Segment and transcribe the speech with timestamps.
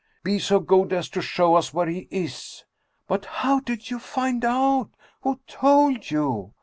[0.23, 2.63] "Be so good as to show us where he is!""
[3.07, 4.89] But how did you find out?
[5.21, 6.55] Who told you?